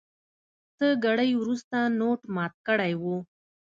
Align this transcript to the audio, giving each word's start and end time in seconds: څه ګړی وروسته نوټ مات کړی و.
څه 0.77 0.87
ګړی 1.05 1.29
وروسته 1.35 1.77
نوټ 1.99 2.19
مات 2.35 2.53
کړی 2.67 2.93
و. 3.01 3.03